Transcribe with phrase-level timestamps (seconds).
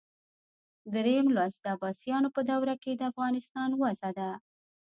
[0.93, 4.29] دریم لوست د عباسیانو په دوره کې د افغانستان وضع ده.